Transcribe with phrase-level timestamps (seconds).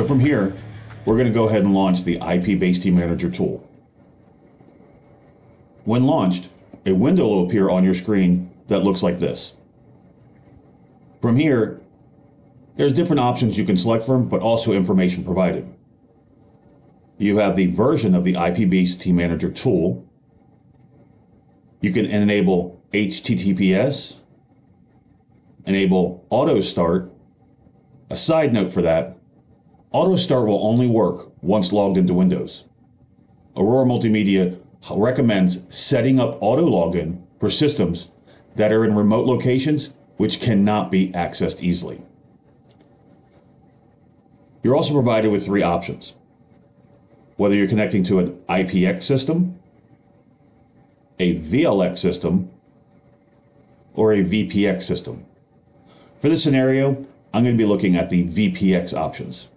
[0.00, 0.54] So from here,
[1.04, 3.68] we're going to go ahead and launch the IPBaseT Manager tool.
[5.84, 6.48] When launched,
[6.86, 9.56] a window will appear on your screen that looks like this.
[11.20, 11.82] From here,
[12.76, 15.70] there's different options you can select from, but also information provided.
[17.18, 20.08] You have the version of the IPBaseT Manager tool.
[21.82, 24.16] You can enable HTTPS,
[25.66, 27.12] enable auto start.
[28.08, 29.19] A side note for that,
[29.92, 32.64] auto start will only work once logged into Windows.
[33.56, 34.58] Aurora Multimedia
[34.90, 38.08] recommends setting up auto login for systems
[38.56, 42.00] that are in remote locations which cannot be accessed easily.
[44.62, 46.14] You're also provided with three options.
[47.36, 49.58] Whether you're connecting to an IPX system,
[51.18, 52.50] a VLX system,
[53.94, 55.24] or a VPX system.
[56.20, 59.48] For this scenario, I'm going to be looking at the VPX options.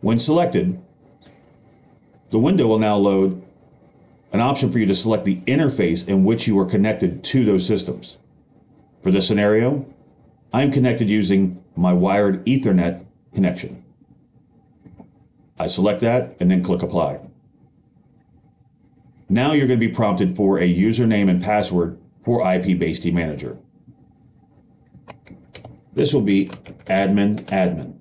[0.00, 0.80] When selected,
[2.30, 3.42] the window will now load
[4.32, 7.66] an option for you to select the interface in which you are connected to those
[7.66, 8.18] systems.
[9.02, 9.86] For this scenario,
[10.52, 13.04] I'm connected using my wired Ethernet
[13.34, 13.82] connection.
[15.58, 17.20] I select that and then click Apply.
[19.28, 23.58] Now you're going to be prompted for a username and password for IPBaseT Manager.
[25.94, 26.46] This will be
[26.86, 27.97] admin admin.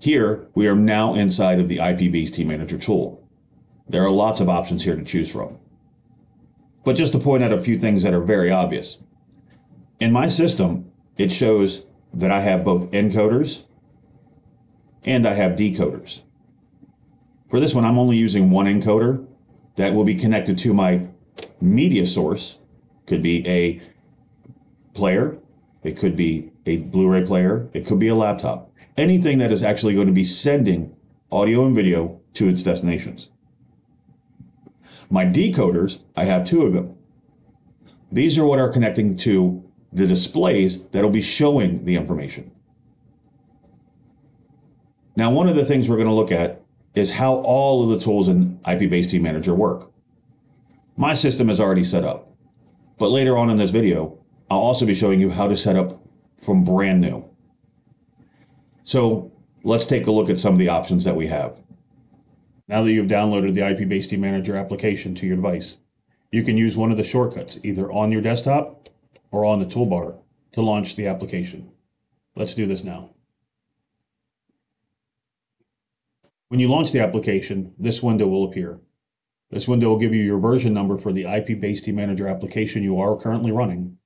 [0.00, 3.22] Here, we are now inside of the IPBaseT Manager tool.
[3.86, 5.58] There are lots of options here to choose from.
[6.86, 8.96] But just to point out a few things that are very obvious.
[10.00, 11.84] In my system, it shows
[12.14, 13.64] that I have both encoders
[15.04, 16.22] and I have decoders.
[17.50, 19.26] For this one, I'm only using one encoder
[19.76, 21.08] that will be connected to my
[21.60, 22.56] media source.
[23.06, 23.82] Could be a
[24.94, 25.36] player,
[25.82, 28.69] it could be a Blu-ray player, it could be a laptop.
[29.00, 30.94] Anything that is actually going to be sending
[31.32, 33.30] audio and video to its destinations.
[35.08, 36.96] My decoders, I have two of them.
[38.12, 42.50] These are what are connecting to the displays that'll be showing the information.
[45.16, 46.60] Now, one of the things we're going to look at
[46.94, 49.92] is how all of the tools in IPBaseT Manager work.
[50.98, 52.34] My system is already set up,
[52.98, 54.18] but later on in this video,
[54.50, 56.02] I'll also be showing you how to set up
[56.42, 57.29] from brand new.
[58.84, 59.32] So
[59.62, 61.60] let's take a look at some of the options that we have.
[62.68, 65.78] Now that you've downloaded the IPBaseT Manager application to your device,
[66.30, 68.88] you can use one of the shortcuts either on your desktop
[69.32, 70.18] or on the toolbar
[70.52, 71.70] to launch the application.
[72.36, 73.10] Let's do this now.
[76.48, 78.80] When you launch the application, this window will appear.
[79.50, 83.16] This window will give you your version number for the IPBaseT Manager application you are
[83.16, 83.98] currently running.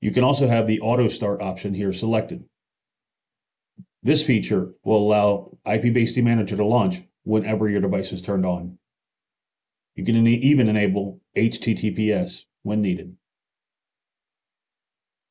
[0.00, 2.44] You can also have the auto start option here selected.
[4.02, 8.78] This feature will allow IPBaseT Manager to launch whenever your device is turned on.
[9.94, 13.16] You can even enable HTTPS when needed.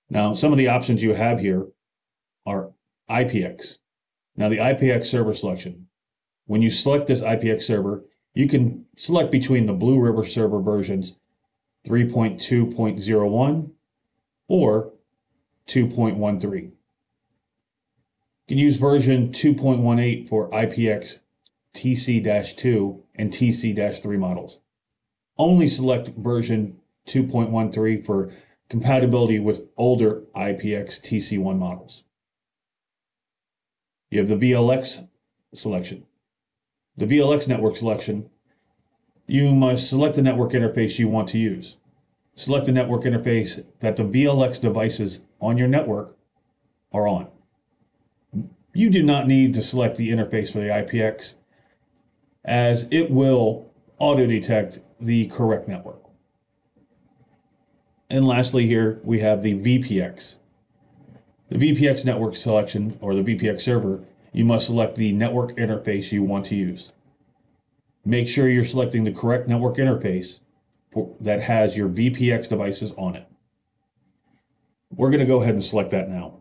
[0.10, 1.68] Now, some of the options you have here
[2.46, 2.72] are
[3.10, 3.78] IPX.
[4.36, 5.88] Now, the IPX server selection.
[6.46, 11.16] When you select this IPX server, you can select between the BlueRiver server versions
[11.88, 13.72] 3.2.01
[14.48, 14.94] or
[15.68, 16.72] 2.13.
[18.52, 21.20] You can use version 2.18 for IPX
[21.74, 24.60] TC-2 and TC-3 models.
[25.38, 26.76] Only select version
[27.08, 28.34] 2.13 for
[28.68, 32.04] compatibility with older IPX TC1 models.
[34.10, 35.08] You have the VLX
[35.54, 36.06] selection.
[36.98, 38.30] The VLX network selection,
[39.28, 41.78] you must select the network interface you want to use.
[42.36, 46.18] Select the network interface that the VLX devices on your network
[46.92, 47.30] are on.
[48.74, 51.36] You do not need to select the interface for the IPX
[52.46, 56.02] as it will auto detect the correct network.
[58.10, 60.36] And lastly here, we have the VPX.
[61.50, 64.04] The VPX network selection, or the VPX server,
[64.34, 66.94] you must select the network interface you want to use.
[68.06, 70.40] Make sure you're selecting the correct network interface
[70.92, 73.28] for, that has your VPX devices on it.
[74.96, 76.41] We're going to go ahead and select that now.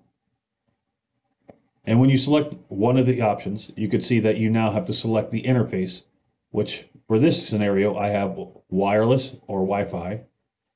[1.84, 4.84] And when you select one of the options, you can see that you now have
[4.86, 6.04] to select the interface,
[6.50, 8.38] which for this scenario, I have
[8.68, 10.20] wireless or Wi-Fi,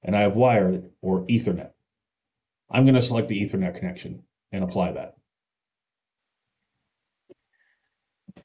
[0.02, 1.70] and I have wired or Ethernet.
[2.70, 5.16] I'm going to select the Ethernet connection and apply that.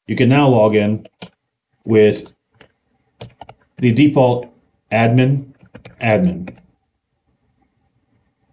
[0.06, 1.08] You can now log in
[1.86, 2.34] with
[3.78, 4.54] the default
[4.92, 5.54] admin,
[6.02, 6.58] admin.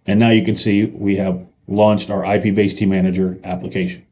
[0.05, 4.06] And now you can see we have launched our IPBaseT Manager application.